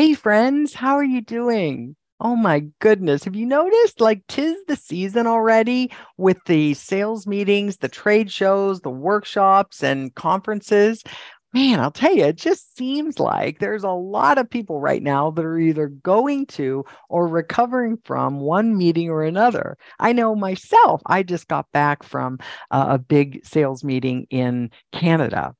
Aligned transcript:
Hey, 0.00 0.14
friends, 0.14 0.72
how 0.72 0.94
are 0.94 1.04
you 1.04 1.20
doing? 1.20 1.94
Oh 2.20 2.34
my 2.34 2.60
goodness. 2.78 3.24
Have 3.24 3.36
you 3.36 3.44
noticed 3.44 4.00
like 4.00 4.26
tis 4.28 4.56
the 4.66 4.74
season 4.74 5.26
already 5.26 5.92
with 6.16 6.38
the 6.46 6.72
sales 6.72 7.26
meetings, 7.26 7.76
the 7.76 7.88
trade 7.90 8.32
shows, 8.32 8.80
the 8.80 8.88
workshops, 8.88 9.82
and 9.82 10.14
conferences? 10.14 11.04
Man, 11.52 11.80
I'll 11.80 11.90
tell 11.90 12.14
you, 12.14 12.24
it 12.24 12.36
just 12.36 12.78
seems 12.78 13.18
like 13.18 13.58
there's 13.58 13.84
a 13.84 13.90
lot 13.90 14.38
of 14.38 14.48
people 14.48 14.80
right 14.80 15.02
now 15.02 15.32
that 15.32 15.44
are 15.44 15.58
either 15.58 15.88
going 15.88 16.46
to 16.46 16.82
or 17.10 17.28
recovering 17.28 17.98
from 18.02 18.40
one 18.40 18.78
meeting 18.78 19.10
or 19.10 19.22
another. 19.22 19.76
I 19.98 20.14
know 20.14 20.34
myself, 20.34 21.02
I 21.04 21.22
just 21.22 21.46
got 21.46 21.70
back 21.72 22.04
from 22.04 22.38
a 22.70 22.96
big 22.96 23.44
sales 23.44 23.84
meeting 23.84 24.26
in 24.30 24.70
Canada 24.92 25.54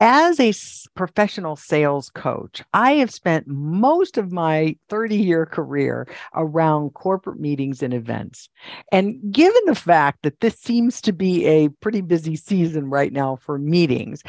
as 0.00 0.40
a 0.40 0.52
professional 0.94 1.56
sales 1.56 2.10
coach, 2.10 2.62
I 2.72 2.92
have 2.94 3.10
spent 3.10 3.46
most 3.46 4.16
of 4.16 4.32
my 4.32 4.76
30 4.88 5.16
year 5.16 5.46
career 5.46 6.08
around 6.34 6.94
corporate 6.94 7.38
meetings 7.38 7.82
and 7.82 7.92
events. 7.92 8.48
And 8.90 9.20
given 9.30 9.60
the 9.66 9.74
fact 9.74 10.22
that 10.22 10.40
this 10.40 10.58
seems 10.58 11.00
to 11.02 11.12
be 11.12 11.46
a 11.46 11.68
pretty 11.68 12.00
busy 12.00 12.36
season 12.36 12.88
right 12.88 13.12
now 13.12 13.36
for 13.36 13.58
meetings, 13.58 14.22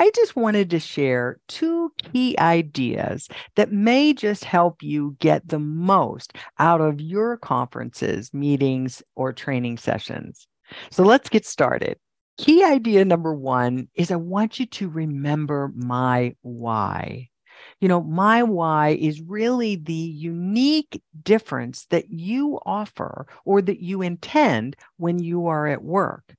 I 0.00 0.10
just 0.14 0.36
wanted 0.36 0.70
to 0.70 0.78
share 0.78 1.38
two 1.48 1.92
key 1.98 2.38
ideas 2.38 3.28
that 3.56 3.72
may 3.72 4.14
just 4.14 4.44
help 4.44 4.82
you 4.82 5.16
get 5.18 5.48
the 5.48 5.58
most 5.58 6.34
out 6.58 6.80
of 6.80 7.00
your 7.00 7.36
conferences, 7.36 8.32
meetings, 8.32 9.02
or 9.16 9.32
training 9.32 9.78
sessions. 9.78 10.46
So 10.90 11.02
let's 11.02 11.28
get 11.28 11.44
started. 11.44 11.98
Key 12.38 12.62
idea 12.62 13.04
number 13.04 13.34
one 13.34 13.88
is 13.94 14.12
I 14.12 14.16
want 14.16 14.60
you 14.60 14.66
to 14.66 14.88
remember 14.88 15.72
my 15.74 16.36
why. 16.42 17.30
You 17.80 17.88
know, 17.88 18.00
my 18.00 18.44
why 18.44 18.90
is 18.90 19.20
really 19.20 19.74
the 19.74 19.92
unique 19.92 21.02
difference 21.20 21.86
that 21.86 22.10
you 22.10 22.60
offer 22.64 23.26
or 23.44 23.60
that 23.62 23.80
you 23.80 24.02
intend 24.02 24.76
when 24.98 25.18
you 25.18 25.48
are 25.48 25.66
at 25.66 25.82
work. 25.82 26.32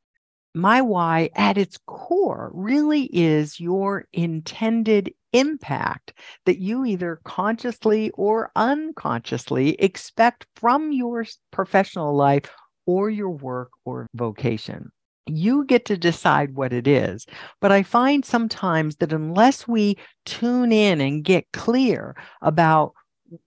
My 0.56 0.82
why 0.82 1.32
at 1.36 1.58
its 1.58 1.78
core 1.86 2.50
really 2.54 3.04
is 3.14 3.60
your 3.60 4.06
intended 4.14 5.14
impact 5.34 6.14
that 6.46 6.60
you 6.60 6.86
either 6.86 7.20
consciously 7.26 8.10
or 8.12 8.52
unconsciously 8.56 9.72
expect 9.76 10.48
from 10.56 10.94
your 10.94 11.26
professional 11.52 12.16
life 12.16 12.50
or 12.86 13.10
your 13.10 13.32
work 13.32 13.72
or 13.84 14.08
vocation 14.16 14.92
you 15.38 15.66
get 15.66 15.86
to 15.86 15.98
decide 15.98 16.56
what 16.56 16.74
it 16.74 16.88
is. 16.88 17.26
But 17.62 17.72
I 17.72 17.84
find 17.84 18.26
sometimes 18.26 18.98
that 18.98 19.14
unless 19.14 19.68
we 19.68 19.98
tune 20.26 20.72
in 20.72 21.02
and 21.02 21.24
get 21.24 21.52
clear 21.52 22.16
about, 22.42 22.94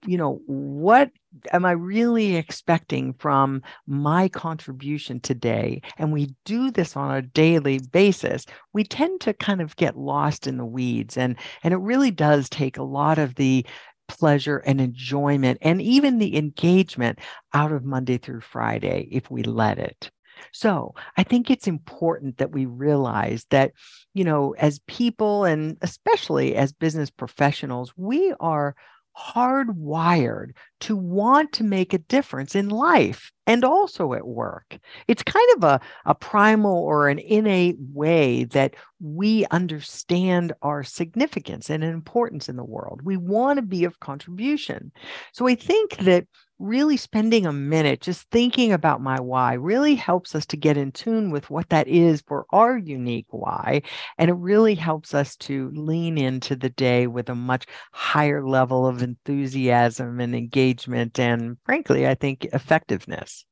you 0.06 0.16
know, 0.16 0.40
what 0.46 1.10
am 1.52 1.64
I 1.64 1.72
really 1.72 2.36
expecting 2.36 3.14
from 3.14 3.62
my 3.86 4.28
contribution 4.28 5.20
today? 5.20 5.82
And 5.98 6.12
we 6.12 6.34
do 6.44 6.70
this 6.70 6.96
on 6.96 7.14
a 7.14 7.22
daily 7.22 7.80
basis, 7.90 8.46
we 8.72 8.84
tend 8.84 9.20
to 9.22 9.34
kind 9.34 9.60
of 9.60 9.76
get 9.76 9.96
lost 9.96 10.46
in 10.46 10.56
the 10.56 10.64
weeds. 10.64 11.16
And, 11.16 11.36
and 11.64 11.74
it 11.74 11.78
really 11.78 12.10
does 12.10 12.48
take 12.48 12.76
a 12.76 12.82
lot 12.82 13.18
of 13.18 13.34
the 13.34 13.66
pleasure 14.08 14.58
and 14.58 14.80
enjoyment 14.80 15.58
and 15.62 15.80
even 15.80 16.18
the 16.18 16.36
engagement 16.36 17.18
out 17.54 17.72
of 17.72 17.84
Monday 17.84 18.18
through 18.18 18.40
Friday 18.40 19.08
if 19.10 19.30
we 19.30 19.42
let 19.42 19.78
it. 19.78 20.10
So 20.52 20.94
I 21.16 21.22
think 21.22 21.50
it's 21.50 21.66
important 21.66 22.38
that 22.38 22.52
we 22.52 22.66
realize 22.66 23.46
that, 23.50 23.72
you 24.14 24.24
know, 24.24 24.54
as 24.58 24.80
people 24.86 25.44
and 25.44 25.76
especially 25.82 26.54
as 26.56 26.72
business 26.72 27.10
professionals, 27.10 27.92
we 27.96 28.34
are 28.40 28.74
hardwired 29.16 30.52
to 30.80 30.96
want 30.96 31.52
to 31.52 31.64
make 31.64 31.92
a 31.92 31.98
difference 31.98 32.54
in 32.54 32.70
life 32.70 33.30
and 33.46 33.64
also 33.64 34.14
at 34.14 34.26
work. 34.26 34.78
It's 35.06 35.22
kind 35.22 35.46
of 35.56 35.64
a, 35.64 35.80
a 36.06 36.14
primal 36.14 36.76
or 36.76 37.08
an 37.08 37.18
innate 37.18 37.76
way 37.92 38.44
that 38.44 38.74
we 39.00 39.44
understand 39.50 40.52
our 40.62 40.82
significance 40.82 41.68
and 41.68 41.84
importance 41.84 42.48
in 42.48 42.56
the 42.56 42.64
world. 42.64 43.00
We 43.04 43.16
want 43.16 43.58
to 43.58 43.62
be 43.62 43.84
of 43.84 44.00
contribution. 44.00 44.92
So 45.32 45.46
I 45.46 45.56
think 45.56 45.96
that 45.98 46.26
really 46.62 46.96
spending 46.96 47.44
a 47.44 47.52
minute 47.52 48.00
just 48.00 48.30
thinking 48.30 48.72
about 48.72 49.00
my 49.00 49.18
why 49.18 49.54
really 49.54 49.94
helps 49.94 50.34
us 50.34 50.46
to 50.46 50.56
get 50.56 50.76
in 50.76 50.92
tune 50.92 51.30
with 51.30 51.50
what 51.50 51.68
that 51.70 51.88
is 51.88 52.22
for 52.26 52.46
our 52.50 52.78
unique 52.78 53.26
why. 53.30 53.82
And 54.16 54.30
it 54.30 54.34
really 54.34 54.76
helps 54.76 55.12
us 55.12 55.36
to 55.36 55.70
lean 55.74 56.16
into 56.16 56.54
the 56.54 56.70
day 56.70 57.06
with 57.08 57.28
a 57.28 57.34
much 57.34 57.66
higher 57.92 58.46
level 58.46 58.86
of 58.86 59.02
enthusiasm 59.02 60.20
and 60.20 60.34
engagement. 60.34 61.18
And 61.18 61.56
frankly, 61.66 62.06
I 62.06 62.14
think 62.14 62.46
effectiveness. 62.52 63.44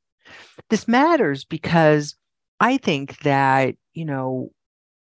This 0.68 0.86
matters 0.86 1.44
because 1.44 2.16
I 2.60 2.76
think 2.76 3.18
that, 3.20 3.74
you 3.92 4.04
know, 4.04 4.52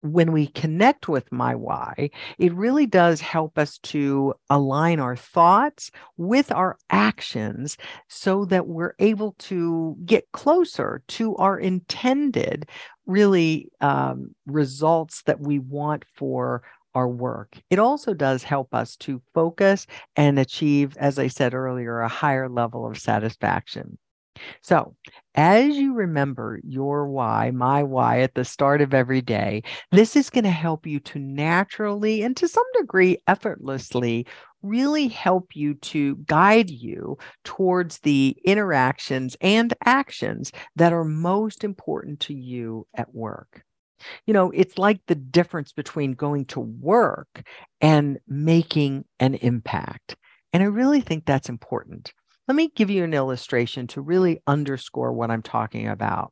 when 0.06 0.32
we 0.32 0.48
connect 0.48 1.08
with 1.08 1.32
my 1.32 1.56
why, 1.56 2.10
it 2.38 2.54
really 2.54 2.86
does 2.86 3.22
help 3.22 3.58
us 3.58 3.78
to 3.80 4.34
align 4.50 5.00
our 5.00 5.16
thoughts 5.16 5.92
with 6.18 6.52
our 6.52 6.78
actions 6.90 7.78
so 8.08 8.46
that 8.46 8.68
we're 8.68 8.94
able 9.00 9.34
to 9.40 9.98
get 10.06 10.32
closer 10.32 11.02
to 11.08 11.36
our 11.38 11.58
intended, 11.58 12.70
really, 13.06 13.70
um, 13.82 14.36
results 14.46 15.24
that 15.24 15.40
we 15.40 15.60
want 15.60 16.06
for 16.16 16.64
our 16.94 17.08
work. 17.08 17.58
It 17.70 17.80
also 17.80 18.14
does 18.14 18.44
help 18.44 18.74
us 18.74 18.96
to 18.98 19.22
focus 19.34 19.86
and 20.16 20.40
achieve, 20.40 20.96
as 20.98 21.20
I 21.20 21.28
said 21.28 21.54
earlier, 21.54 22.00
a 22.00 22.08
higher 22.08 22.48
level 22.48 22.86
of 22.88 22.98
satisfaction. 22.98 23.98
So, 24.62 24.96
as 25.36 25.76
you 25.78 25.94
remember 25.94 26.60
your 26.64 27.08
why, 27.10 27.52
my 27.52 27.84
why 27.84 28.20
at 28.20 28.36
the 28.36 28.46
start 28.46 28.82
of 28.82 28.94
every 28.94 29.22
day, 29.22 29.64
this 29.92 30.16
is 30.16 30.30
going 30.30 30.44
to 30.44 30.50
help 30.52 30.86
you 30.86 31.00
to 31.02 31.20
naturally 31.20 32.22
and 32.24 32.36
to 32.38 32.48
some 32.48 32.66
degree 32.78 33.18
effortlessly 33.28 34.26
really 34.62 35.08
help 35.08 35.56
you 35.56 35.76
to 35.76 36.16
guide 36.26 36.70
you 36.70 37.18
towards 37.44 38.00
the 38.00 38.36
interactions 38.46 39.38
and 39.42 39.74
actions 39.86 40.52
that 40.76 40.92
are 40.92 41.06
most 41.06 41.64
important 41.64 42.20
to 42.22 42.34
you 42.34 42.88
at 42.96 43.14
work. 43.14 43.64
You 44.26 44.34
know, 44.34 44.52
it's 44.52 44.78
like 44.78 45.02
the 45.08 45.16
difference 45.16 45.72
between 45.72 46.14
going 46.14 46.46
to 46.48 46.60
work 46.60 47.44
and 47.82 48.20
making 48.28 49.06
an 49.20 49.36
impact. 49.36 50.16
And 50.54 50.64
I 50.64 50.68
really 50.68 51.02
think 51.02 51.26
that's 51.26 51.50
important. 51.50 52.14
Let 52.48 52.56
me 52.56 52.72
give 52.76 52.90
you 52.90 53.04
an 53.04 53.14
illustration 53.14 53.88
to 53.88 54.02
really 54.02 54.42
underscore 54.46 55.14
what 55.14 55.32
I'm 55.32 55.42
talking 55.42 55.88
about. 55.88 56.32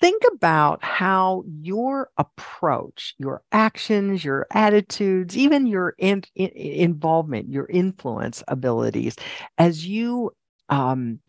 Think 0.00 0.22
about 0.34 0.84
how 0.84 1.44
your 1.46 2.10
approach, 2.18 3.14
your 3.18 3.42
actions, 3.52 4.22
your 4.22 4.46
attitudes, 4.52 5.36
even 5.36 5.66
your 5.66 5.94
in, 5.98 6.24
in, 6.34 6.50
involvement, 6.50 7.48
your 7.48 7.66
influence 7.66 8.42
abilities, 8.48 9.16
as 9.56 9.86
you 9.86 10.32
um, 10.68 11.20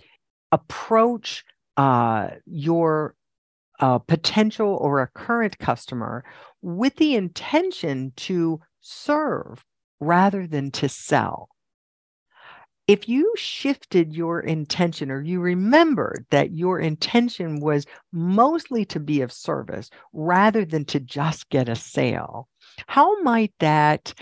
approach 0.52 1.46
uh, 1.78 2.30
your 2.46 3.16
uh, 3.80 4.00
potential 4.00 4.78
or 4.82 5.02
a 5.02 5.08
current 5.08 5.58
customer 5.60 6.26
with 6.62 6.96
the 6.96 7.16
intention 7.16 8.12
to 8.16 8.60
serve 8.82 9.64
rather 10.00 10.48
than 10.48 10.72
to 10.72 10.90
sell 10.90 11.50
if 12.88 13.10
you 13.10 13.34
shifted 13.36 14.14
your 14.14 14.40
intention 14.40 15.10
or 15.10 15.22
you 15.22 15.40
remembered 15.40 16.26
that 16.30 16.52
your 16.52 16.80
intention 16.80 17.60
was 17.60 17.86
mostly 18.12 18.86
to 18.86 19.00
be 19.00 19.22
of 19.22 19.32
service 19.32 19.90
rather 20.14 20.64
than 20.64 20.86
to 20.86 21.00
just 21.00 21.50
get 21.50 21.68
a 21.68 21.76
sale, 21.76 22.48
how 22.88 23.22
might 23.22 23.54
that 23.60 24.14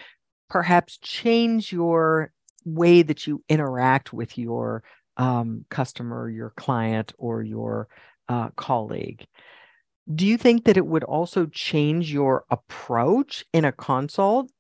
perhaps 0.50 0.98
change 1.00 1.74
your 1.74 2.32
way 2.64 3.02
that 3.02 3.28
you 3.28 3.44
interact 3.50 4.14
with 4.14 4.38
your 4.38 4.84
um, 5.18 5.66
customer, 5.70 6.30
your 6.30 6.52
client, 6.52 7.14
or 7.18 7.44
your 7.44 7.90
uh, 8.30 8.50
colleague? 8.56 9.28
Do 10.14 10.26
you 10.26 10.38
think 10.38 10.66
that 10.66 10.78
it 10.78 10.86
would 10.86 11.04
also 11.04 11.48
change 11.48 12.12
your 12.12 12.46
approach 12.50 13.46
in 13.54 13.66
a 13.66 13.72
consult 13.72 14.52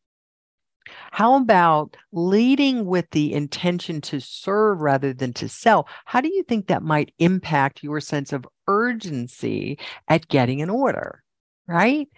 how 1.11 1.35
about 1.35 1.97
leading 2.11 2.85
with 2.85 3.09
the 3.11 3.33
intention 3.33 4.01
to 4.01 4.19
serve 4.19 4.81
rather 4.81 5.13
than 5.13 5.33
to 5.33 5.49
sell? 5.49 5.87
How 6.05 6.21
do 6.21 6.33
you 6.33 6.43
think 6.43 6.67
that 6.67 6.83
might 6.83 7.13
impact 7.19 7.83
your 7.83 7.99
sense 7.99 8.33
of 8.33 8.47
urgency 8.67 9.79
at 10.07 10.27
getting 10.27 10.61
an 10.61 10.69
order? 10.69 11.23
Right? 11.67 12.09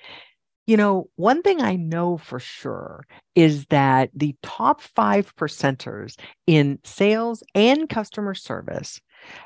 You 0.67 0.77
know, 0.77 1.09
one 1.15 1.43
thing 1.43 1.61
I 1.61 1.75
know 1.75 2.17
for 2.17 2.39
sure 2.39 3.05
is 3.35 3.67
that 3.67 4.09
the 4.15 4.35
top 4.41 4.81
five 4.81 5.35
percenters 5.35 6.17
in 6.47 6.79
sales 6.83 7.43
and 7.53 7.87
customer 7.87 8.33
service 8.33 8.99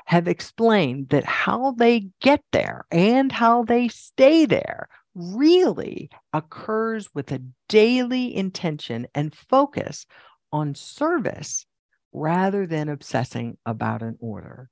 have 0.06 0.28
explained 0.28 1.10
that 1.10 1.24
how 1.24 1.72
they 1.72 2.08
get 2.20 2.42
there 2.52 2.86
and 2.90 3.30
how 3.30 3.64
they 3.64 3.88
stay 3.88 4.46
there 4.46 4.88
really 5.20 6.10
occurs 6.32 7.08
with 7.14 7.32
a 7.32 7.42
daily 7.68 8.34
intention 8.34 9.06
and 9.14 9.34
focus 9.34 10.06
on 10.52 10.74
service 10.74 11.66
rather 12.12 12.66
than 12.66 12.88
obsessing 12.88 13.56
about 13.66 14.02
an 14.02 14.16
order. 14.20 14.68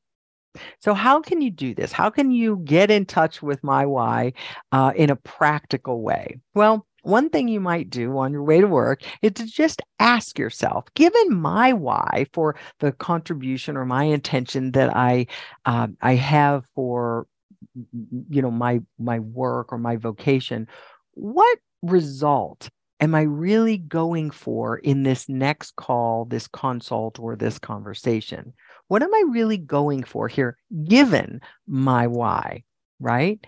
So, 0.80 0.94
how 0.94 1.20
can 1.20 1.40
you 1.40 1.50
do 1.50 1.74
this? 1.74 1.92
How 1.92 2.10
can 2.10 2.30
you 2.30 2.60
get 2.64 2.90
in 2.90 3.06
touch 3.06 3.42
with 3.42 3.62
my 3.62 3.86
why 3.86 4.32
uh, 4.72 4.92
in 4.96 5.10
a 5.10 5.16
practical 5.16 6.02
way? 6.02 6.40
Well, 6.54 6.86
one 7.02 7.30
thing 7.30 7.48
you 7.48 7.60
might 7.60 7.90
do 7.90 8.18
on 8.18 8.32
your 8.32 8.42
way 8.42 8.60
to 8.60 8.66
work 8.66 9.02
is 9.22 9.32
to 9.32 9.46
just 9.46 9.80
ask 9.98 10.38
yourself, 10.38 10.84
given 10.94 11.34
my 11.34 11.72
why 11.72 12.26
for 12.32 12.56
the 12.80 12.92
contribution 12.92 13.76
or 13.76 13.84
my 13.84 14.04
intention 14.04 14.72
that 14.72 14.94
I 14.96 15.26
uh, 15.64 15.88
I 16.02 16.14
have 16.14 16.66
for 16.74 17.26
you 17.74 18.42
know 18.42 18.50
my 18.50 18.80
my 18.98 19.18
work 19.18 19.72
or 19.72 19.78
my 19.78 19.96
vocation, 19.96 20.66
what 21.12 21.58
result 21.82 22.68
am 23.00 23.14
I 23.14 23.22
really 23.22 23.78
going 23.78 24.30
for 24.30 24.78
in 24.78 25.02
this 25.04 25.28
next 25.28 25.76
call, 25.76 26.24
this 26.24 26.48
consult, 26.48 27.18
or 27.18 27.36
this 27.36 27.58
conversation? 27.58 28.52
What 28.88 29.02
am 29.02 29.14
I 29.14 29.24
really 29.30 29.58
going 29.58 30.02
for 30.02 30.28
here, 30.28 30.56
given 30.84 31.40
my 31.66 32.06
why? 32.06 32.64
Right. 33.00 33.44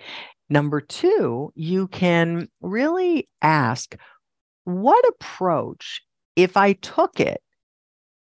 Number 0.48 0.80
two, 0.80 1.52
you 1.54 1.88
can 1.88 2.48
really 2.60 3.28
ask 3.42 3.96
what 4.64 5.04
approach, 5.08 6.02
if 6.36 6.56
I 6.56 6.74
took 6.74 7.20
it, 7.20 7.40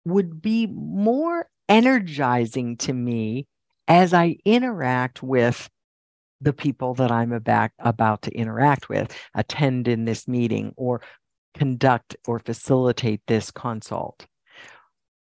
would 0.06 0.42
be 0.42 0.68
more 0.68 1.48
energizing 1.68 2.78
to 2.78 2.94
me 2.94 3.48
as 3.88 4.14
I 4.14 4.38
interact 4.46 5.22
with 5.22 5.70
the 6.42 6.54
people 6.54 6.94
that 6.96 7.12
I'm 7.12 7.32
about, 7.32 7.72
about 7.80 8.22
to 8.24 8.32
interact 8.32 8.90
with, 8.90 9.16
attend 9.36 9.88
in 9.88 10.06
this 10.06 10.28
meeting, 10.28 10.74
or 10.78 11.02
conduct 11.54 12.16
or 12.28 12.40
facilitate 12.40 13.22
this 13.28 13.52
consult. 13.52 14.26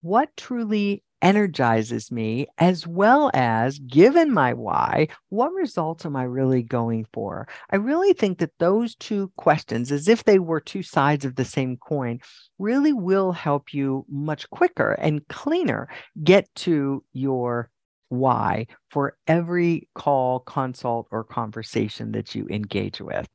What 0.02 0.36
truly 0.36 1.02
energizes 1.20 2.12
me, 2.12 2.46
as 2.58 2.86
well 2.86 3.30
as 3.34 3.78
given 3.80 4.32
my 4.32 4.52
why, 4.52 5.08
what 5.30 5.52
results 5.52 6.06
am 6.06 6.14
I 6.16 6.22
really 6.22 6.62
going 6.62 7.06
for? 7.12 7.48
I 7.70 7.76
really 7.76 8.12
think 8.12 8.38
that 8.38 8.56
those 8.58 8.94
two 8.94 9.32
questions, 9.36 9.90
as 9.90 10.08
if 10.08 10.24
they 10.24 10.38
were 10.38 10.60
two 10.60 10.82
sides 10.82 11.24
of 11.24 11.34
the 11.34 11.44
same 11.44 11.76
coin, 11.76 12.20
really 12.58 12.92
will 12.92 13.32
help 13.32 13.74
you 13.74 14.06
much 14.08 14.48
quicker 14.50 14.92
and 14.92 15.26
cleaner 15.28 15.88
get 16.22 16.52
to 16.56 17.02
your 17.12 17.70
why 18.08 18.66
for 18.90 19.16
every 19.26 19.88
call, 19.94 20.40
consult, 20.40 21.08
or 21.10 21.24
conversation 21.24 22.12
that 22.12 22.34
you 22.34 22.46
engage 22.50 23.00
with. 23.00 23.28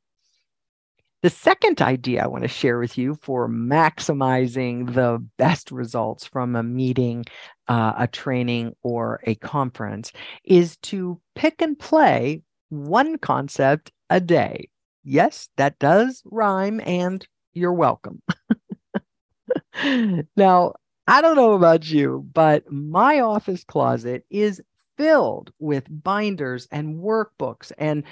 The 1.22 1.30
second 1.30 1.80
idea 1.80 2.22
I 2.22 2.26
want 2.26 2.42
to 2.42 2.48
share 2.48 2.78
with 2.78 2.98
you 2.98 3.14
for 3.22 3.48
maximizing 3.48 4.92
the 4.92 5.26
best 5.38 5.70
results 5.70 6.26
from 6.26 6.54
a 6.54 6.62
meeting, 6.62 7.24
uh, 7.66 7.94
a 7.96 8.06
training, 8.06 8.74
or 8.82 9.20
a 9.24 9.34
conference 9.36 10.12
is 10.44 10.76
to 10.78 11.18
pick 11.34 11.62
and 11.62 11.78
play 11.78 12.42
one 12.68 13.16
concept 13.16 13.90
a 14.10 14.20
day. 14.20 14.68
Yes, 15.02 15.48
that 15.56 15.78
does 15.78 16.22
rhyme, 16.26 16.78
and 16.84 17.26
you're 17.54 17.72
welcome. 17.72 18.20
now, 20.36 20.74
I 21.06 21.20
don't 21.20 21.36
know 21.36 21.52
about 21.52 21.90
you, 21.90 22.26
but 22.32 22.70
my 22.70 23.20
office 23.20 23.64
closet 23.64 24.24
is 24.30 24.62
filled 24.96 25.52
with 25.58 25.84
binders 25.88 26.66
and 26.70 26.96
workbooks 27.00 27.72
and 27.78 28.04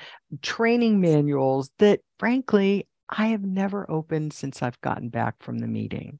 training 0.42 1.00
manuals 1.00 1.70
that, 1.78 2.00
frankly, 2.18 2.86
I 3.08 3.26
have 3.26 3.42
never 3.42 3.90
opened 3.90 4.32
since 4.32 4.62
I've 4.62 4.80
gotten 4.80 5.08
back 5.08 5.36
from 5.40 5.58
the 5.58 5.68
meeting. 5.68 6.18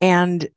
And 0.00 0.48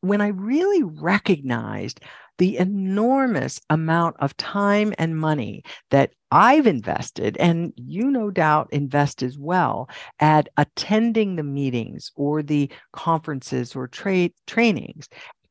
when 0.00 0.20
I 0.20 0.28
really 0.28 0.82
recognized 0.82 2.00
the 2.38 2.56
enormous 2.58 3.60
amount 3.70 4.16
of 4.18 4.36
time 4.36 4.92
and 4.98 5.16
money 5.18 5.62
that 5.90 6.12
I've 6.30 6.66
invested, 6.66 7.36
and 7.36 7.72
you 7.76 8.10
no 8.10 8.30
doubt 8.30 8.68
invest 8.72 9.22
as 9.22 9.38
well, 9.38 9.88
at 10.18 10.48
attending 10.56 11.36
the 11.36 11.44
meetings 11.44 12.10
or 12.16 12.42
the 12.42 12.70
conferences 12.92 13.76
or 13.76 13.86
trade 13.86 14.32
trainings, 14.46 15.08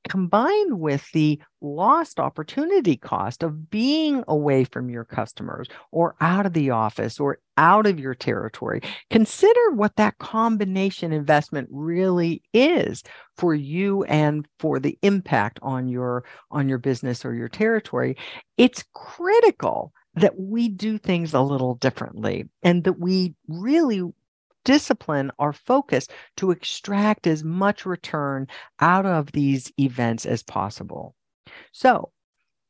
combined 0.10 0.80
with 0.80 1.10
the 1.14 1.40
lost 1.62 2.20
opportunity 2.20 2.98
cost 2.98 3.44
of 3.44 3.70
being 3.70 4.24
away 4.28 4.64
from 4.64 4.90
your 4.90 5.06
customers 5.06 5.68
or 5.92 6.16
out 6.20 6.46
of 6.46 6.54
the 6.54 6.70
office 6.70 7.20
or 7.20 7.40
out 7.58 7.86
of 7.86 8.00
your 8.00 8.16
territory 8.16 8.82
consider 9.10 9.72
what 9.72 9.96
that 9.96 10.18
combination 10.18 11.14
investment 11.14 11.68
really 11.72 12.42
is 12.54 13.04
for 13.38 13.54
you 13.54 14.04
and 14.04 14.48
for 14.60 14.80
the 14.80 14.98
impact 15.02 15.60
on 15.62 15.88
your 15.88 16.24
on 16.52 16.70
your 16.70 16.78
business 16.78 17.26
or 17.26 17.34
your 17.34 17.50
territory. 17.50 18.16
It's 18.58 18.84
critical 18.94 19.94
that 20.16 20.40
we 20.40 20.70
do 20.70 20.98
things 20.98 21.34
a 21.34 21.42
little 21.42 21.76
differently 21.76 22.48
and 22.62 22.84
that 22.84 23.00
we 23.00 23.36
really 23.48 24.04
discipline 24.66 25.32
our 25.40 25.54
focus 25.54 26.08
to 26.38 26.52
extract 26.52 27.28
as 27.28 27.44
much 27.44 27.86
return 27.86 28.48
out 28.80 29.06
of 29.06 29.32
these 29.32 29.72
events 29.80 30.26
as 30.26 30.44
possible. 30.44 31.16
So, 31.72 32.12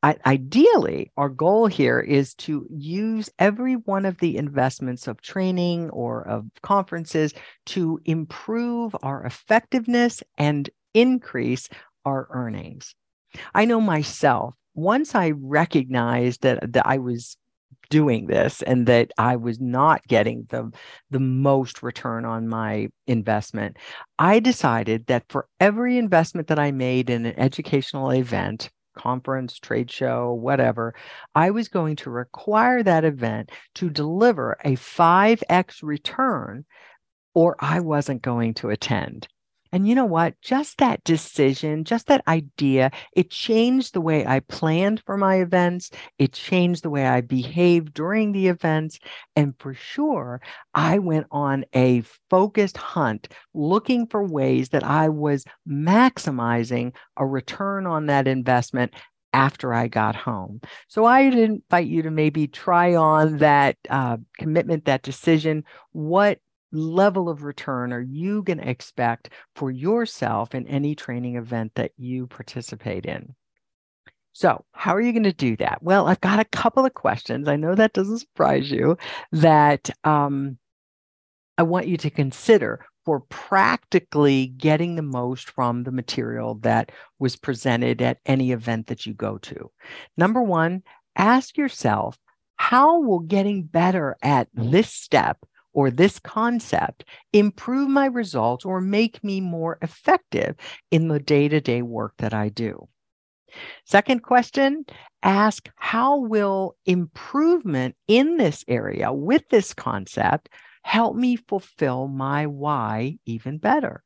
I, 0.02 0.16
ideally, 0.26 1.10
our 1.16 1.30
goal 1.30 1.66
here 1.66 1.98
is 1.98 2.34
to 2.34 2.66
use 2.70 3.30
every 3.38 3.74
one 3.74 4.04
of 4.04 4.18
the 4.18 4.36
investments 4.36 5.06
of 5.06 5.22
training 5.22 5.88
or 5.90 6.28
of 6.28 6.44
conferences 6.60 7.32
to 7.66 7.98
improve 8.04 8.94
our 9.02 9.24
effectiveness 9.24 10.22
and 10.36 10.68
increase 10.92 11.70
our 12.04 12.28
earnings. 12.30 12.94
I 13.54 13.64
know 13.64 13.80
myself, 13.80 14.54
once 14.74 15.14
I 15.14 15.30
recognized 15.30 16.42
that, 16.42 16.72
that 16.74 16.86
I 16.86 16.98
was 16.98 17.38
doing 17.90 18.26
this 18.26 18.62
and 18.62 18.86
that 18.86 19.10
I 19.18 19.36
was 19.36 19.60
not 19.60 20.06
getting 20.06 20.46
the, 20.50 20.70
the 21.10 21.20
most 21.20 21.82
return 21.82 22.24
on 22.24 22.48
my 22.48 22.88
investment, 23.06 23.76
I 24.18 24.40
decided 24.40 25.06
that 25.06 25.24
for 25.28 25.48
every 25.60 25.98
investment 25.98 26.48
that 26.48 26.58
I 26.58 26.70
made 26.70 27.10
in 27.10 27.26
an 27.26 27.38
educational 27.38 28.10
event, 28.10 28.70
conference, 28.96 29.58
trade 29.58 29.90
show, 29.90 30.32
whatever, 30.32 30.94
I 31.34 31.50
was 31.50 31.68
going 31.68 31.96
to 31.96 32.10
require 32.10 32.82
that 32.82 33.04
event 33.04 33.50
to 33.76 33.90
deliver 33.90 34.56
a 34.64 34.76
5x 34.76 35.82
return 35.82 36.64
or 37.34 37.56
I 37.58 37.80
wasn't 37.80 38.22
going 38.22 38.54
to 38.54 38.70
attend. 38.70 39.28
And 39.74 39.88
you 39.88 39.96
know 39.96 40.04
what? 40.04 40.40
Just 40.40 40.78
that 40.78 41.02
decision, 41.02 41.82
just 41.82 42.06
that 42.06 42.22
idea, 42.28 42.92
it 43.16 43.28
changed 43.28 43.92
the 43.92 44.00
way 44.00 44.24
I 44.24 44.38
planned 44.38 45.02
for 45.04 45.16
my 45.16 45.40
events. 45.40 45.90
It 46.16 46.32
changed 46.32 46.84
the 46.84 46.90
way 46.90 47.08
I 47.08 47.22
behaved 47.22 47.92
during 47.92 48.30
the 48.30 48.46
events. 48.46 49.00
And 49.34 49.52
for 49.58 49.74
sure, 49.74 50.40
I 50.74 51.00
went 51.00 51.26
on 51.32 51.64
a 51.74 52.04
focused 52.30 52.76
hunt 52.76 53.26
looking 53.52 54.06
for 54.06 54.24
ways 54.24 54.68
that 54.68 54.84
I 54.84 55.08
was 55.08 55.44
maximizing 55.68 56.94
a 57.16 57.26
return 57.26 57.84
on 57.84 58.06
that 58.06 58.28
investment 58.28 58.94
after 59.32 59.74
I 59.74 59.88
got 59.88 60.14
home. 60.14 60.60
So 60.86 61.04
I'd 61.04 61.34
invite 61.34 61.88
you 61.88 62.02
to 62.02 62.12
maybe 62.12 62.46
try 62.46 62.94
on 62.94 63.38
that 63.38 63.76
uh, 63.90 64.18
commitment, 64.38 64.84
that 64.84 65.02
decision. 65.02 65.64
What 65.90 66.38
level 66.74 67.28
of 67.28 67.42
return 67.42 67.92
are 67.92 68.00
you 68.00 68.42
going 68.42 68.58
to 68.58 68.68
expect 68.68 69.30
for 69.54 69.70
yourself 69.70 70.54
in 70.54 70.66
any 70.66 70.94
training 70.94 71.36
event 71.36 71.72
that 71.76 71.92
you 71.96 72.26
participate 72.26 73.06
in? 73.06 73.34
So, 74.32 74.64
how 74.72 74.94
are 74.96 75.00
you 75.00 75.12
going 75.12 75.22
to 75.22 75.32
do 75.32 75.56
that? 75.58 75.80
Well, 75.80 76.08
I've 76.08 76.20
got 76.20 76.40
a 76.40 76.44
couple 76.44 76.84
of 76.84 76.92
questions. 76.94 77.46
I 77.46 77.54
know 77.54 77.74
that 77.76 77.92
doesn't 77.92 78.18
surprise 78.18 78.68
you 78.68 78.98
that 79.30 79.90
um, 80.02 80.58
I 81.56 81.62
want 81.62 81.86
you 81.86 81.96
to 81.98 82.10
consider 82.10 82.84
for 83.04 83.20
practically 83.20 84.46
getting 84.46 84.96
the 84.96 85.02
most 85.02 85.50
from 85.50 85.84
the 85.84 85.92
material 85.92 86.56
that 86.56 86.90
was 87.18 87.36
presented 87.36 88.02
at 88.02 88.18
any 88.26 88.50
event 88.50 88.88
that 88.88 89.06
you 89.06 89.14
go 89.14 89.38
to. 89.38 89.70
Number 90.16 90.42
one, 90.42 90.82
ask 91.16 91.56
yourself, 91.56 92.18
how 92.56 93.00
will 93.00 93.20
getting 93.20 93.64
better 93.64 94.16
at 94.22 94.48
this 94.54 94.90
step 94.90 95.38
or 95.74 95.90
this 95.90 96.18
concept 96.18 97.04
improve 97.32 97.88
my 97.88 98.06
results 98.06 98.64
or 98.64 98.80
make 98.80 99.22
me 99.22 99.40
more 99.40 99.78
effective 99.82 100.56
in 100.90 101.08
the 101.08 101.20
day 101.20 101.48
to 101.48 101.60
day 101.60 101.82
work 101.82 102.14
that 102.18 102.32
I 102.32 102.48
do? 102.48 102.88
Second 103.84 104.22
question 104.22 104.84
ask 105.22 105.68
how 105.76 106.18
will 106.18 106.76
improvement 106.86 107.96
in 108.08 108.36
this 108.36 108.64
area 108.68 109.12
with 109.12 109.48
this 109.48 109.74
concept 109.74 110.48
help 110.82 111.16
me 111.16 111.36
fulfill 111.36 112.08
my 112.08 112.46
why 112.46 113.18
even 113.26 113.58
better? 113.58 114.02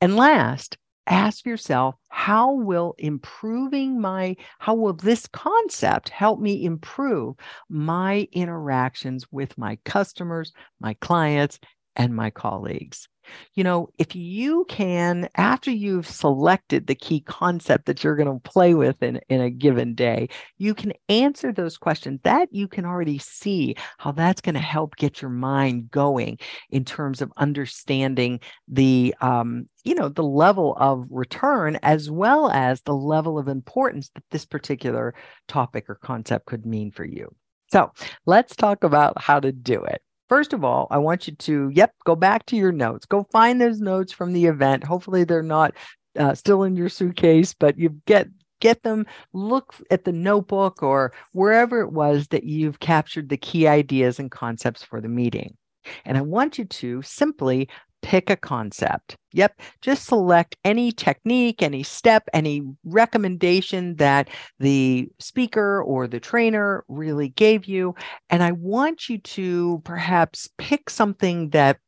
And 0.00 0.16
last, 0.16 0.78
ask 1.08 1.46
yourself 1.46 1.94
how 2.08 2.52
will 2.52 2.94
improving 2.98 4.00
my 4.00 4.36
how 4.58 4.74
will 4.74 4.92
this 4.92 5.26
concept 5.28 6.08
help 6.10 6.40
me 6.40 6.64
improve 6.64 7.34
my 7.68 8.28
interactions 8.32 9.26
with 9.32 9.56
my 9.56 9.78
customers 9.84 10.52
my 10.80 10.94
clients 10.94 11.58
and 11.96 12.14
my 12.14 12.30
colleagues 12.30 13.08
you 13.54 13.64
know, 13.64 13.88
if 13.98 14.14
you 14.14 14.64
can, 14.68 15.28
after 15.36 15.70
you've 15.70 16.06
selected 16.06 16.86
the 16.86 16.94
key 16.94 17.20
concept 17.20 17.86
that 17.86 18.02
you're 18.02 18.16
going 18.16 18.32
to 18.32 18.50
play 18.50 18.74
with 18.74 19.02
in, 19.02 19.20
in 19.28 19.40
a 19.40 19.50
given 19.50 19.94
day, 19.94 20.28
you 20.58 20.74
can 20.74 20.92
answer 21.08 21.52
those 21.52 21.78
questions. 21.78 22.20
That 22.24 22.48
you 22.52 22.68
can 22.68 22.84
already 22.84 23.18
see 23.18 23.76
how 23.98 24.12
that's 24.12 24.40
going 24.40 24.54
to 24.54 24.60
help 24.60 24.96
get 24.96 25.20
your 25.22 25.30
mind 25.30 25.90
going 25.90 26.38
in 26.70 26.84
terms 26.84 27.22
of 27.22 27.32
understanding 27.36 28.40
the, 28.66 29.14
um, 29.20 29.68
you 29.84 29.94
know, 29.94 30.08
the 30.08 30.22
level 30.22 30.76
of 30.78 31.06
return 31.10 31.78
as 31.82 32.10
well 32.10 32.50
as 32.50 32.82
the 32.82 32.94
level 32.94 33.38
of 33.38 33.48
importance 33.48 34.10
that 34.14 34.24
this 34.30 34.44
particular 34.44 35.14
topic 35.46 35.88
or 35.88 35.96
concept 35.96 36.46
could 36.46 36.66
mean 36.66 36.90
for 36.90 37.04
you. 37.04 37.34
So 37.70 37.92
let's 38.26 38.56
talk 38.56 38.84
about 38.84 39.20
how 39.20 39.40
to 39.40 39.52
do 39.52 39.82
it. 39.84 40.02
First 40.28 40.52
of 40.52 40.64
all, 40.64 40.88
I 40.90 40.98
want 40.98 41.26
you 41.26 41.34
to, 41.34 41.70
yep, 41.72 41.94
go 42.04 42.14
back 42.14 42.46
to 42.46 42.56
your 42.56 42.72
notes. 42.72 43.06
Go 43.06 43.26
find 43.32 43.60
those 43.60 43.80
notes 43.80 44.12
from 44.12 44.32
the 44.32 44.46
event. 44.46 44.84
Hopefully, 44.84 45.24
they're 45.24 45.42
not 45.42 45.74
uh, 46.18 46.34
still 46.34 46.64
in 46.64 46.76
your 46.76 46.88
suitcase, 46.88 47.54
but 47.54 47.78
you 47.78 47.90
get 48.06 48.28
get 48.60 48.82
them 48.82 49.06
look 49.32 49.74
at 49.90 50.04
the 50.04 50.12
notebook 50.12 50.82
or 50.82 51.12
wherever 51.32 51.80
it 51.80 51.92
was 51.92 52.28
that 52.28 52.44
you've 52.44 52.80
captured 52.80 53.28
the 53.28 53.36
key 53.36 53.68
ideas 53.68 54.18
and 54.18 54.30
concepts 54.32 54.82
for 54.82 55.00
the 55.00 55.08
meeting 55.08 55.56
and 56.04 56.18
i 56.18 56.20
want 56.20 56.58
you 56.58 56.64
to 56.64 57.00
simply 57.02 57.68
pick 58.02 58.30
a 58.30 58.36
concept. 58.36 59.16
Yep, 59.32 59.60
just 59.82 60.06
select 60.06 60.56
any 60.64 60.92
technique, 60.92 61.62
any 61.62 61.82
step, 61.82 62.28
any 62.32 62.62
recommendation 62.84 63.96
that 63.96 64.28
the 64.58 65.08
speaker 65.18 65.82
or 65.82 66.06
the 66.06 66.20
trainer 66.20 66.84
really 66.88 67.28
gave 67.28 67.66
you. 67.66 67.94
And 68.30 68.42
I 68.42 68.52
want 68.52 69.08
you 69.08 69.18
to 69.18 69.82
perhaps 69.84 70.48
pick 70.58 70.90
something 70.90 71.50
that 71.50 71.78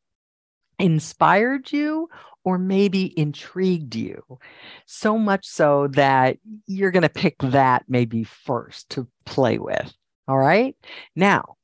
inspired 0.79 1.71
you 1.71 2.09
or 2.43 2.57
maybe 2.57 3.17
intrigued 3.17 3.95
you 3.95 4.39
so 4.85 5.17
much 5.17 5.45
so 5.47 5.87
that 5.89 6.37
you're 6.67 6.91
going 6.91 7.03
to 7.03 7.09
pick 7.09 7.35
that 7.39 7.83
maybe 7.87 8.23
first 8.23 8.89
to 8.89 9.07
play 9.25 9.59
with. 9.59 9.93
All 10.27 10.39
right. 10.39 10.75
Now, 11.15 11.55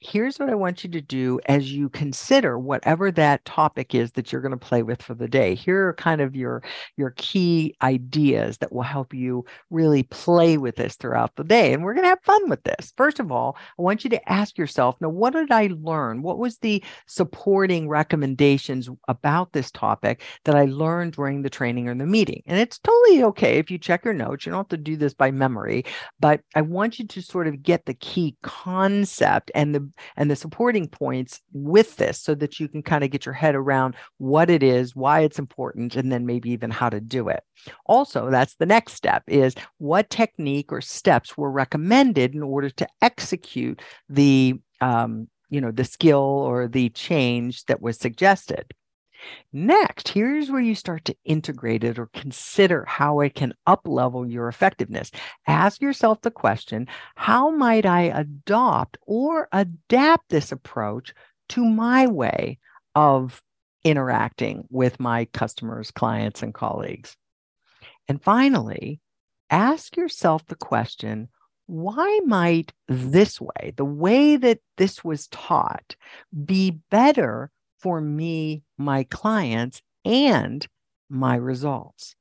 here's 0.00 0.38
what 0.38 0.48
I 0.48 0.54
want 0.54 0.84
you 0.84 0.90
to 0.90 1.00
do 1.00 1.40
as 1.46 1.72
you 1.72 1.88
consider 1.88 2.58
whatever 2.58 3.10
that 3.10 3.44
topic 3.44 3.94
is 3.94 4.12
that 4.12 4.30
you're 4.30 4.40
going 4.40 4.52
to 4.52 4.56
play 4.56 4.82
with 4.82 5.02
for 5.02 5.14
the 5.14 5.26
day. 5.26 5.54
Here 5.54 5.88
are 5.88 5.94
kind 5.94 6.20
of 6.20 6.36
your 6.36 6.62
your 6.96 7.10
key 7.16 7.74
ideas 7.82 8.58
that 8.58 8.72
will 8.72 8.82
help 8.82 9.12
you 9.12 9.44
really 9.70 10.04
play 10.04 10.56
with 10.56 10.76
this 10.76 10.94
throughout 10.94 11.34
the 11.36 11.44
day 11.44 11.72
and 11.72 11.82
we're 11.82 11.94
going 11.94 12.04
to 12.04 12.10
have 12.10 12.22
fun 12.22 12.48
with 12.48 12.62
this. 12.62 12.92
First 12.96 13.18
of 13.18 13.32
all, 13.32 13.56
I 13.78 13.82
want 13.82 14.04
you 14.04 14.10
to 14.10 14.32
ask 14.32 14.56
yourself, 14.56 14.96
now 15.00 15.08
what 15.08 15.32
did 15.32 15.50
I 15.50 15.70
learn? 15.80 16.22
What 16.22 16.38
was 16.38 16.58
the 16.58 16.82
supporting 17.06 17.88
recommendations 17.88 18.88
about 19.08 19.52
this 19.52 19.70
topic 19.70 20.22
that 20.44 20.54
I 20.54 20.66
learned 20.66 21.14
during 21.14 21.42
the 21.42 21.50
training 21.50 21.88
or 21.88 21.94
the 21.94 22.06
meeting? 22.06 22.42
And 22.46 22.58
it's 22.58 22.78
totally 22.78 23.24
okay 23.24 23.58
if 23.58 23.70
you 23.70 23.78
check 23.78 24.04
your 24.04 24.14
notes. 24.14 24.46
You 24.46 24.52
don't 24.52 24.60
have 24.60 24.68
to 24.68 24.76
do 24.76 24.96
this 24.96 25.14
by 25.14 25.32
memory, 25.32 25.84
but 26.20 26.40
I 26.54 26.62
want 26.62 26.98
you 27.00 27.06
to 27.06 27.22
sort 27.22 27.48
of 27.48 27.62
get 27.62 27.86
the 27.86 27.94
key 27.94 28.36
concept 28.42 29.50
and 29.54 29.74
the 29.74 29.87
and 30.16 30.30
the 30.30 30.36
supporting 30.36 30.88
points 30.88 31.40
with 31.52 31.96
this 31.96 32.20
so 32.20 32.34
that 32.34 32.58
you 32.60 32.68
can 32.68 32.82
kind 32.82 33.04
of 33.04 33.10
get 33.10 33.26
your 33.26 33.34
head 33.34 33.54
around 33.54 33.96
what 34.18 34.50
it 34.50 34.62
is, 34.62 34.94
why 34.96 35.20
it's 35.20 35.38
important, 35.38 35.96
and 35.96 36.10
then 36.12 36.26
maybe 36.26 36.50
even 36.50 36.70
how 36.70 36.88
to 36.88 37.00
do 37.00 37.28
it. 37.28 37.42
Also, 37.86 38.30
that's 38.30 38.54
the 38.56 38.66
next 38.66 38.94
step 38.94 39.22
is 39.26 39.54
what 39.78 40.10
technique 40.10 40.72
or 40.72 40.80
steps 40.80 41.36
were 41.36 41.50
recommended 41.50 42.34
in 42.34 42.42
order 42.42 42.70
to 42.70 42.86
execute 43.02 43.80
the 44.08 44.54
um, 44.80 45.28
you 45.50 45.60
know 45.60 45.70
the 45.70 45.84
skill 45.84 46.18
or 46.18 46.68
the 46.68 46.88
change 46.90 47.64
that 47.64 47.80
was 47.80 47.98
suggested 47.98 48.72
Next, 49.52 50.08
here's 50.08 50.50
where 50.50 50.60
you 50.60 50.74
start 50.74 51.04
to 51.06 51.16
integrate 51.24 51.84
it 51.84 51.98
or 51.98 52.06
consider 52.12 52.84
how 52.86 53.20
it 53.20 53.34
can 53.34 53.54
uplevel 53.66 54.30
your 54.30 54.48
effectiveness. 54.48 55.10
Ask 55.46 55.80
yourself 55.80 56.20
the 56.20 56.30
question 56.30 56.86
how 57.16 57.50
might 57.50 57.86
I 57.86 58.02
adopt 58.02 58.98
or 59.06 59.48
adapt 59.52 60.28
this 60.28 60.52
approach 60.52 61.14
to 61.50 61.64
my 61.64 62.06
way 62.06 62.58
of 62.94 63.42
interacting 63.84 64.64
with 64.70 65.00
my 65.00 65.24
customers, 65.26 65.90
clients, 65.90 66.42
and 66.42 66.54
colleagues? 66.54 67.16
And 68.08 68.22
finally, 68.22 69.00
ask 69.50 69.96
yourself 69.96 70.46
the 70.46 70.56
question 70.56 71.28
why 71.66 72.20
might 72.24 72.72
this 72.88 73.38
way, 73.42 73.74
the 73.76 73.84
way 73.84 74.36
that 74.36 74.60
this 74.78 75.04
was 75.04 75.26
taught, 75.28 75.96
be 76.46 76.80
better 76.90 77.50
for 77.78 78.00
me, 78.00 78.62
my 78.76 79.04
clients, 79.04 79.82
and 80.04 80.66
my 81.08 81.36
results. 81.36 82.14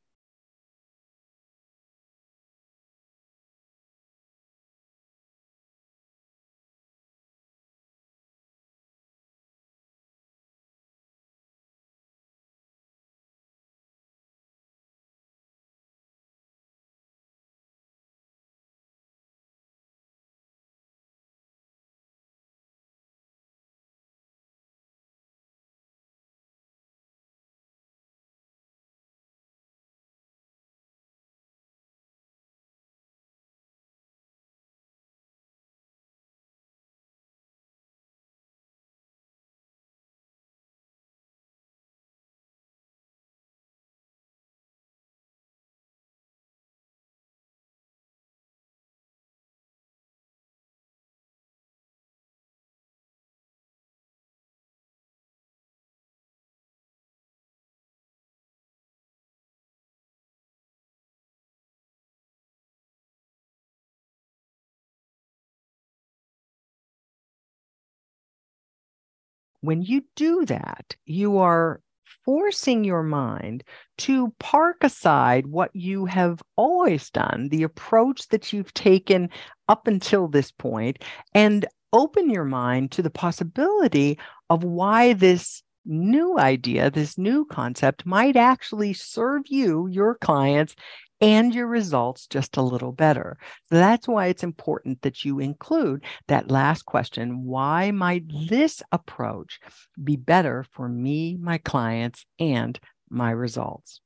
When 69.62 69.82
you 69.82 70.04
do 70.16 70.46
that, 70.46 70.96
you 71.06 71.38
are 71.38 71.82
forcing 72.24 72.84
your 72.84 73.04
mind 73.04 73.64
to 73.98 74.34
park 74.40 74.84
aside 74.84 75.48
what 75.48 75.74
you 75.74 76.06
have 76.06 76.42
always 76.56 77.10
done, 77.10 77.48
the 77.50 77.64
approach 77.64 78.28
that 78.30 78.52
you've 78.52 78.74
taken 78.74 79.30
up 79.68 79.88
until 79.88 80.28
this 80.28 80.52
point, 80.52 81.04
and 81.34 81.66
open 81.94 82.30
your 82.30 82.44
mind 82.44 82.92
to 82.92 83.02
the 83.02 83.10
possibility 83.10 84.20
of 84.50 84.64
why 84.64 85.14
this 85.14 85.64
new 85.86 86.38
idea, 86.38 86.92
this 86.92 87.18
new 87.18 87.46
concept 87.46 88.06
might 88.06 88.36
actually 88.36 88.94
serve 88.94 89.44
you, 89.48 89.88
your 89.88 90.16
clients, 90.16 90.76
and 91.22 91.54
your 91.54 91.68
results 91.68 92.28
just 92.28 92.58
a 92.58 92.62
little 92.62 92.92
better. 92.92 93.38
So 93.70 93.76
that's 93.76 94.08
why 94.08 94.28
it's 94.28 94.44
important 94.44 95.02
that 95.02 95.26
you 95.26 95.40
include 95.40 96.04
that 96.28 96.52
last 96.52 96.86
question 96.86 97.44
why 97.46 97.92
might 97.92 98.24
this 98.50 98.82
approach 98.92 99.60
be 100.04 100.16
better 100.16 100.66
for 100.72 100.88
me, 100.88 101.38
my 101.40 101.58
clients, 101.58 102.26
and 102.40 102.80
my 103.10 103.32
results? 103.32 104.02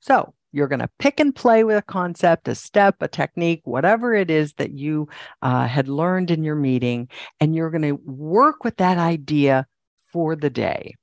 So 0.00 0.34
you're 0.52 0.68
going 0.68 0.80
to 0.80 0.90
pick 0.98 1.20
and 1.20 1.34
play 1.34 1.62
with 1.62 1.76
a 1.76 1.82
concept, 1.82 2.48
a 2.48 2.54
step, 2.54 2.96
a 3.00 3.08
technique, 3.08 3.60
whatever 3.64 4.14
it 4.14 4.30
is 4.30 4.54
that 4.54 4.72
you 4.72 5.08
uh, 5.42 5.66
had 5.66 5.88
learned 5.88 6.30
in 6.30 6.42
your 6.42 6.56
meeting, 6.56 7.08
and 7.38 7.54
you're 7.54 7.70
going 7.70 7.82
to 7.82 8.00
work 8.04 8.64
with 8.64 8.76
that 8.78 8.98
idea 8.98 9.66
for 10.12 10.34
the 10.34 10.50
day. 10.50 10.94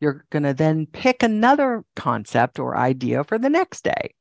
You're 0.00 0.24
going 0.30 0.44
to 0.44 0.54
then 0.54 0.86
pick 0.86 1.22
another 1.22 1.84
concept 1.96 2.58
or 2.58 2.76
idea 2.76 3.24
for 3.24 3.38
the 3.38 3.50
next 3.50 3.82
day. 3.82 4.14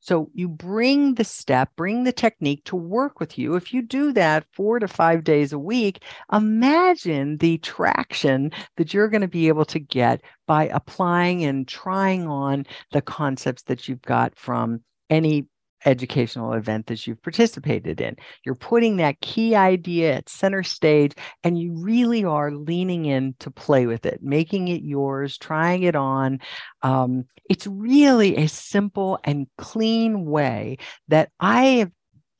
So 0.00 0.30
you 0.34 0.48
bring 0.48 1.14
the 1.14 1.24
step, 1.24 1.70
bring 1.76 2.04
the 2.04 2.12
technique 2.12 2.64
to 2.64 2.76
work 2.76 3.20
with 3.20 3.38
you. 3.38 3.54
If 3.54 3.72
you 3.72 3.82
do 3.82 4.12
that 4.12 4.44
four 4.52 4.78
to 4.78 4.88
five 4.88 5.24
days 5.24 5.52
a 5.52 5.58
week, 5.58 6.02
imagine 6.32 7.38
the 7.38 7.58
traction 7.58 8.50
that 8.76 8.92
you're 8.92 9.08
going 9.08 9.22
to 9.22 9.28
be 9.28 9.48
able 9.48 9.64
to 9.66 9.78
get 9.78 10.22
by 10.46 10.68
applying 10.68 11.44
and 11.44 11.66
trying 11.66 12.26
on 12.26 12.66
the 12.92 13.02
concepts 13.02 13.62
that 13.64 13.88
you've 13.88 14.02
got 14.02 14.36
from 14.36 14.80
any 15.10 15.46
educational 15.84 16.52
event 16.52 16.86
that 16.86 17.06
you've 17.06 17.22
participated 17.22 18.00
in. 18.00 18.16
You're 18.44 18.54
putting 18.54 18.96
that 18.96 19.20
key 19.20 19.54
idea 19.54 20.14
at 20.14 20.28
center 20.28 20.62
stage 20.62 21.12
and 21.44 21.58
you 21.58 21.74
really 21.74 22.24
are 22.24 22.52
leaning 22.52 23.06
in 23.06 23.34
to 23.40 23.50
play 23.50 23.86
with 23.86 24.06
it, 24.06 24.22
making 24.22 24.68
it 24.68 24.82
yours, 24.82 25.38
trying 25.38 25.82
it 25.82 25.96
on. 25.96 26.40
Um, 26.82 27.24
it's 27.48 27.66
really 27.66 28.36
a 28.36 28.48
simple 28.48 29.18
and 29.24 29.46
clean 29.58 30.24
way 30.24 30.78
that 31.08 31.30
I 31.40 31.64
have 31.64 31.92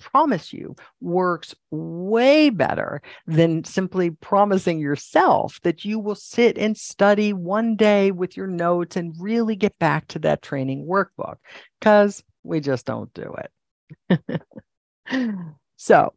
promise 0.02 0.52
you 0.52 0.74
works 1.00 1.54
way 1.70 2.50
better 2.50 3.00
than 3.26 3.64
simply 3.64 4.10
promising 4.10 4.80
yourself 4.80 5.60
that 5.62 5.84
you 5.84 5.98
will 5.98 6.14
sit 6.14 6.58
and 6.58 6.76
study 6.76 7.32
one 7.32 7.76
day 7.76 8.10
with 8.10 8.36
your 8.36 8.48
notes 8.48 8.96
and 8.96 9.14
really 9.18 9.56
get 9.56 9.78
back 9.78 10.08
to 10.08 10.18
that 10.18 10.42
training 10.42 10.86
workbook 10.86 11.36
because 11.78 12.22
we 12.42 12.60
just 12.60 12.86
don't 12.86 13.12
do 13.14 13.34
it. 14.08 14.30
so, 15.76 16.12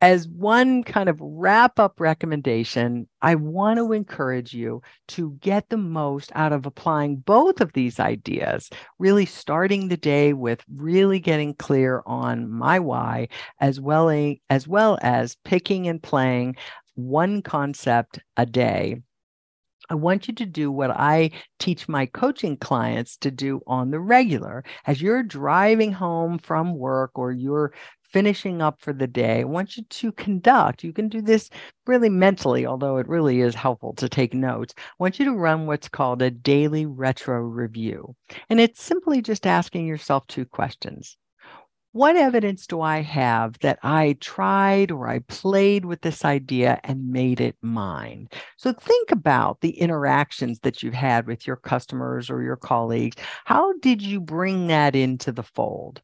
as 0.00 0.28
one 0.28 0.82
kind 0.82 1.08
of 1.08 1.18
wrap 1.18 1.78
up 1.78 1.98
recommendation, 1.98 3.08
I 3.22 3.36
want 3.36 3.78
to 3.78 3.92
encourage 3.92 4.52
you 4.52 4.82
to 5.08 5.38
get 5.40 5.70
the 5.70 5.78
most 5.78 6.30
out 6.34 6.52
of 6.52 6.66
applying 6.66 7.16
both 7.16 7.62
of 7.62 7.72
these 7.72 7.98
ideas, 7.98 8.68
really 8.98 9.24
starting 9.24 9.88
the 9.88 9.96
day 9.96 10.34
with 10.34 10.62
really 10.74 11.20
getting 11.20 11.54
clear 11.54 12.02
on 12.04 12.50
my 12.50 12.80
why, 12.80 13.28
as 13.60 13.80
well, 13.80 14.10
a, 14.10 14.38
as, 14.50 14.68
well 14.68 14.98
as 15.00 15.38
picking 15.44 15.88
and 15.88 16.02
playing 16.02 16.56
one 16.96 17.40
concept 17.40 18.18
a 18.36 18.44
day 18.44 19.00
I 19.90 19.94
want 19.94 20.28
you 20.28 20.34
to 20.34 20.46
do 20.46 20.70
what 20.70 20.90
I 20.90 21.30
teach 21.58 21.88
my 21.88 22.06
coaching 22.06 22.56
clients 22.56 23.16
to 23.18 23.30
do 23.30 23.60
on 23.66 23.90
the 23.90 24.00
regular. 24.00 24.64
As 24.86 25.02
you're 25.02 25.22
driving 25.22 25.92
home 25.92 26.38
from 26.38 26.76
work 26.76 27.12
or 27.14 27.32
you're 27.32 27.72
finishing 28.02 28.62
up 28.62 28.80
for 28.80 28.92
the 28.92 29.06
day, 29.06 29.40
I 29.40 29.44
want 29.44 29.76
you 29.76 29.82
to 29.82 30.12
conduct. 30.12 30.84
You 30.84 30.92
can 30.92 31.08
do 31.08 31.20
this 31.20 31.50
really 31.86 32.08
mentally, 32.08 32.64
although 32.64 32.96
it 32.98 33.08
really 33.08 33.40
is 33.40 33.54
helpful 33.54 33.92
to 33.94 34.08
take 34.08 34.32
notes. 34.32 34.74
I 34.78 34.82
want 34.98 35.18
you 35.18 35.24
to 35.26 35.32
run 35.32 35.66
what's 35.66 35.88
called 35.88 36.22
a 36.22 36.30
daily 36.30 36.86
retro 36.86 37.40
review. 37.40 38.14
And 38.48 38.60
it's 38.60 38.82
simply 38.82 39.20
just 39.20 39.46
asking 39.46 39.86
yourself 39.86 40.26
two 40.28 40.44
questions 40.44 41.16
what 41.94 42.16
evidence 42.16 42.66
do 42.66 42.80
I 42.80 43.02
have 43.02 43.56
that 43.60 43.78
I 43.84 44.16
tried 44.20 44.90
or 44.90 45.06
I 45.08 45.20
played 45.20 45.84
with 45.84 46.00
this 46.02 46.24
idea 46.24 46.80
and 46.82 47.08
made 47.10 47.40
it 47.40 47.56
mine? 47.62 48.28
So 48.56 48.72
think 48.72 49.12
about 49.12 49.60
the 49.60 49.78
interactions 49.78 50.58
that 50.60 50.82
you've 50.82 50.92
had 50.92 51.28
with 51.28 51.46
your 51.46 51.54
customers 51.54 52.30
or 52.30 52.42
your 52.42 52.56
colleagues. 52.56 53.16
How 53.44 53.74
did 53.78 54.02
you 54.02 54.20
bring 54.20 54.66
that 54.66 54.96
into 54.96 55.30
the 55.30 55.44
fold? 55.44 56.02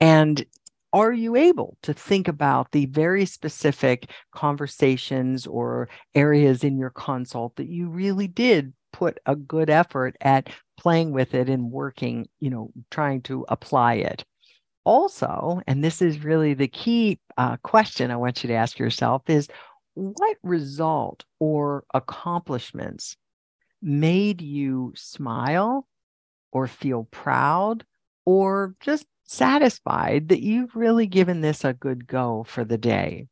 And 0.00 0.44
are 0.92 1.12
you 1.12 1.36
able 1.36 1.78
to 1.84 1.94
think 1.94 2.28
about 2.28 2.72
the 2.72 2.86
very 2.86 3.24
specific 3.24 4.10
conversations 4.32 5.46
or 5.46 5.88
areas 6.14 6.64
in 6.64 6.76
your 6.76 6.90
consult 6.90 7.56
that 7.56 7.68
you 7.68 7.88
really 7.88 8.28
did 8.28 8.74
put 8.92 9.18
a 9.24 9.36
good 9.36 9.70
effort 9.70 10.16
at 10.20 10.50
playing 10.76 11.12
with 11.12 11.34
it 11.34 11.48
and 11.48 11.70
working, 11.72 12.28
you 12.40 12.50
know, 12.50 12.72
trying 12.90 13.22
to 13.22 13.46
apply 13.48 13.94
it? 13.94 14.24
Also, 14.90 15.62
and 15.68 15.84
this 15.84 16.02
is 16.02 16.24
really 16.24 16.52
the 16.52 16.66
key 16.66 17.20
uh, 17.38 17.56
question 17.58 18.10
I 18.10 18.16
want 18.16 18.42
you 18.42 18.48
to 18.48 18.54
ask 18.54 18.76
yourself 18.76 19.22
is 19.28 19.46
what 19.94 20.36
result 20.42 21.24
or 21.38 21.84
accomplishments 21.94 23.16
made 23.80 24.40
you 24.42 24.92
smile 24.96 25.86
or 26.50 26.66
feel 26.66 27.06
proud 27.12 27.84
or 28.26 28.74
just 28.80 29.06
satisfied 29.22 30.28
that 30.30 30.42
you've 30.42 30.74
really 30.74 31.06
given 31.06 31.40
this 31.40 31.64
a 31.64 31.72
good 31.72 32.08
go 32.08 32.42
for 32.42 32.64
the 32.64 32.78
day? 32.78 33.28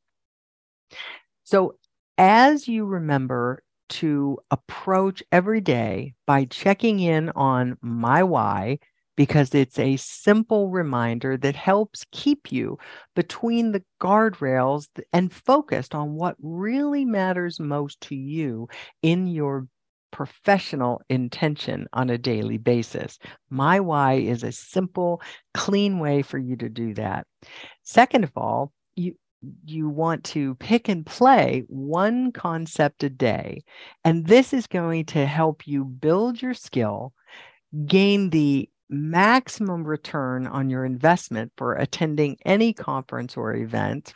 So, 1.43 1.75
as 2.19 2.69
you 2.69 2.85
remember 2.85 3.65
to 3.89 4.39
approach 4.53 5.25
every 5.33 5.61
day 5.61 6.15
by 6.25 6.45
checking 6.45 7.01
in 7.01 7.31
on 7.31 7.79
my 7.83 8.23
why, 8.23 8.79
because 9.19 9.53
it's 9.53 9.81
a 9.81 9.97
simple 9.97 10.71
reminder 10.71 11.37
that 11.37 11.57
helps 11.57 12.07
keep 12.13 12.53
you 12.53 12.79
between 13.17 13.73
the 13.73 13.83
guardrails 14.01 14.87
and 15.13 15.33
focused 15.33 15.93
on 15.93 16.15
what 16.15 16.37
really 16.41 17.05
matters 17.05 17.59
most 17.59 18.01
to 18.01 18.15
you 18.15 18.69
in 19.03 19.27
your 19.27 19.67
professional 20.13 21.03
intention 21.09 21.89
on 21.95 22.11
a 22.11 22.17
daily 22.17 22.59
basis. 22.59 23.19
My 23.51 23.81
why 23.81 24.15
is 24.15 24.45
a 24.45 24.53
simple, 24.53 25.21
clean 25.53 25.99
way 25.99 26.23
for 26.23 26.39
you 26.39 26.55
to 26.55 26.69
do 26.69 26.95
that. 26.95 27.27
Second 27.83 28.23
of 28.23 28.31
all, 28.37 28.73
you 28.95 29.17
you 29.65 29.89
want 29.89 30.23
to 30.25 30.55
pick 30.57 30.89
and 30.89 31.05
play 31.05 31.65
one 31.67 32.31
concept 32.31 33.03
a 33.03 33.11
day. 33.11 33.65
And 34.05 34.27
this 34.29 34.53
is 34.53 34.69
going 34.69 35.07
to 35.07 35.27
help 35.27 35.67
you 35.67 35.85
build 35.85 36.41
your 36.41 36.55
skill, 36.55 37.13
gain 37.87 38.31
the 38.31 38.69
maximum 38.91 39.85
return 39.85 40.47
on 40.47 40.71
your 40.71 40.85
investment 40.85 41.53
for 41.57 41.75
attending 41.75 42.37
any 42.45 42.73
conference 42.73 43.37
or 43.37 43.55
event. 43.55 44.15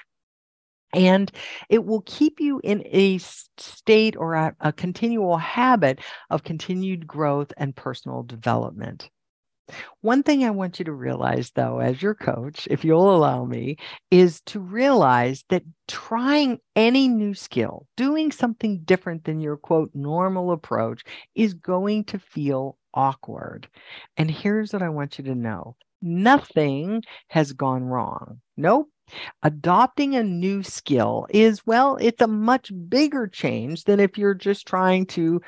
And 0.94 1.30
it 1.70 1.85
will 1.85 2.02
keep 2.02 2.38
you 2.40 2.61
in 2.62 2.82
a 2.87 3.18
state 3.18 4.16
or 4.16 4.35
a, 4.35 4.54
a 4.61 4.72
continual 4.72 5.38
habit 5.38 6.00
of 6.28 6.44
continued 6.44 7.06
growth 7.06 7.52
and 7.56 7.74
personal 7.74 8.22
development. 8.22 9.08
One 10.01 10.22
thing 10.22 10.44
I 10.44 10.51
want 10.51 10.79
you 10.79 10.85
to 10.87 10.92
realize, 10.92 11.53
though, 11.53 11.79
as 11.79 12.03
your 12.03 12.14
coach, 12.14 12.66
if 12.70 12.85
you'll 12.85 13.14
allow 13.14 13.44
me, 13.44 13.77
is 14.11 14.40
to 14.46 14.61
realize 14.61 15.44
that 15.48 15.62
trying 15.87 16.59
any 16.75 17.09
new 17.09 17.35
skill, 17.35 17.87
doing 17.96 18.33
something 18.33 18.81
different 18.85 19.25
than 19.25 19.40
your 19.40 19.57
quote 19.57 19.90
normal 19.94 20.51
approach, 20.51 21.03
is 21.35 21.55
going 21.55 22.05
to 22.05 22.18
feel 22.18 22.77
awkward. 22.94 23.68
And 24.16 24.31
here's 24.31 24.72
what 24.72 24.83
I 24.83 24.88
want 24.88 25.18
you 25.18 25.25
to 25.25 25.35
know 25.35 25.77
nothing 26.03 27.03
has 27.29 27.53
gone 27.53 27.85
wrong. 27.85 28.40
Nope. 28.57 28.88
Adopting 29.42 30.16
a 30.16 30.25
new 30.25 30.62
skill 30.62 31.27
is, 31.31 31.66
well, 31.66 31.96
it's 32.01 32.22
a 32.22 32.27
much 32.27 32.72
bigger 32.88 33.27
change 33.27 33.85
than 33.85 34.01
if 34.01 34.18
you're 34.18 34.35
just 34.35 34.66
trying 34.66 35.07
to 35.07 35.40